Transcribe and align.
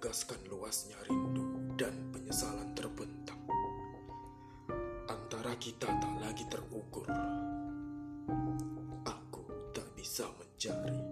menegaskan 0.00 0.40
luasnya 0.48 0.96
rindu 1.04 1.76
dan 1.76 1.92
penyesalan 2.08 2.72
terbentang. 2.72 3.36
Antara 5.04 5.52
kita 5.60 5.92
tak 5.92 6.14
lagi 6.24 6.40
terukur. 6.48 7.04
Aku 9.04 9.44
tak 9.76 9.84
bisa 9.92 10.24
mencari. 10.40 11.04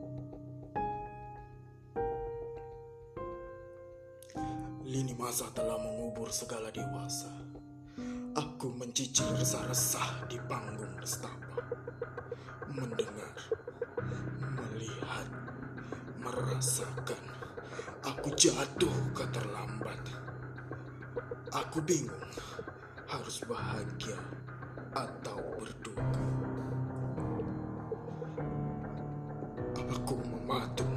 Lini 4.89 5.13
masa 5.21 5.52
telah 5.52 5.77
mengubur 5.77 6.32
segala 6.32 6.72
dewasa. 6.72 7.29
Aku 8.41 8.72
mencicil 8.72 9.29
resah-resah 9.36 10.32
di 10.32 10.41
panggung 10.49 10.96
nestapa. 10.96 11.61
Mendengar, 12.72 13.36
melihat, 14.57 15.29
merasakan. 16.25 17.38
Aku 18.08 18.32
jatuh 18.32 18.96
ke 19.12 19.21
terlambat. 19.29 20.00
Aku 21.53 21.85
bingung 21.85 22.25
harus 23.04 23.44
bahagia 23.44 24.16
atau 24.96 25.36
berduka. 25.61 26.25
Aku 29.76 30.16
mematung. 30.25 30.89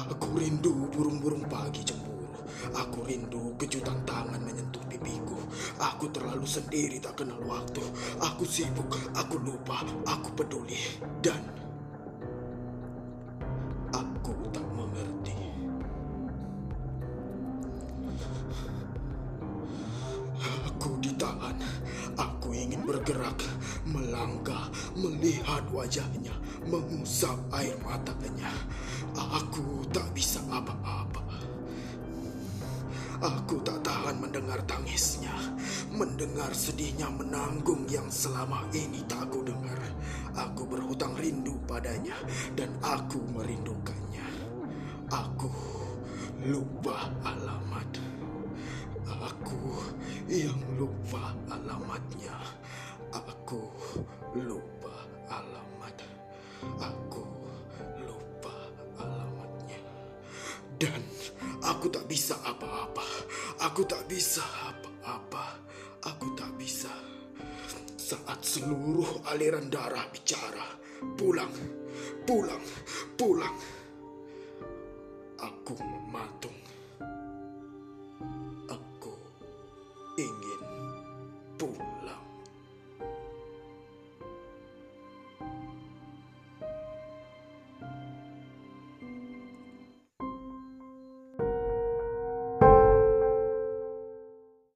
Aku 0.00 0.40
rindu 0.40 0.88
burung-burung 0.88 1.44
pagi 1.52 1.84
cemburu. 1.84 2.48
Aku 2.80 3.04
rindu 3.04 3.52
kejutan 3.60 4.00
tangan 4.08 4.40
menyentuh 4.40 4.80
pipiku. 4.88 5.36
Aku 5.76 6.08
terlalu 6.16 6.48
sendiri 6.48 6.96
tak 6.96 7.20
kenal 7.20 7.44
waktu. 7.44 7.84
Aku 8.24 8.48
sibuk, 8.48 8.88
aku 9.12 9.36
lupa, 9.36 9.84
aku 10.08 10.32
peduli. 10.32 10.80
Dan 11.20 11.44
aku 13.92 14.32
tak 14.48 14.61
Aku 20.68 20.98
ditahan. 20.98 21.54
Aku 22.18 22.52
ingin 22.52 22.84
bergerak, 22.84 23.40
melangkah, 23.88 24.68
melihat 24.92 25.64
wajahnya, 25.72 26.34
mengusap 26.68 27.38
air 27.56 27.72
matanya. 27.80 28.52
Aku 29.16 29.86
tak 29.94 30.10
bisa 30.12 30.42
apa-apa. 30.52 31.24
Aku 33.22 33.62
tak 33.62 33.78
tahan 33.86 34.18
mendengar 34.18 34.58
tangisnya, 34.66 35.30
mendengar 35.94 36.50
sedihnya 36.50 37.06
menanggung 37.06 37.86
yang 37.86 38.10
selama 38.10 38.66
ini 38.74 38.98
tak 39.06 39.30
aku 39.30 39.46
dengar. 39.46 39.78
Aku 40.34 40.66
berhutang 40.66 41.14
rindu 41.14 41.54
padanya 41.64 42.18
dan 42.58 42.74
aku 42.82 43.22
merindukannya. 43.30 44.26
Aku 45.06 45.54
lupa 46.50 47.14
alamat. 47.22 47.71
Yang 50.32 50.64
lupa 50.80 51.36
alamatnya. 51.52 52.32
Aku 53.12 53.68
lupa 54.32 54.96
alamat. 55.28 55.92
Aku 56.80 57.20
lupa 58.00 58.56
alamatnya. 58.96 59.76
Dan 60.80 61.04
aku 61.60 61.92
tak 61.92 62.08
bisa 62.08 62.32
apa-apa. 62.48 63.04
Aku 63.60 63.84
tak 63.84 64.08
bisa 64.08 64.40
apa-apa. 64.72 65.60
Aku 66.08 66.32
tak 66.32 66.56
bisa. 66.56 66.88
Saat 68.00 68.40
seluruh 68.40 69.28
aliran 69.28 69.68
darah 69.68 70.08
bicara, 70.08 70.80
pulang, 71.12 71.52
pulang, 72.24 72.64
pulang. 73.20 73.56
Aku 75.44 75.76